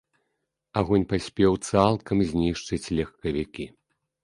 [0.81, 3.71] Агонь паспеў цалкам знішчыць легкавікі.